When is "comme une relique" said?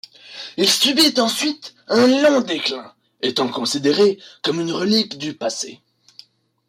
4.41-5.19